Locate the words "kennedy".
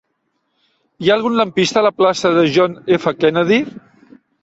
3.23-3.65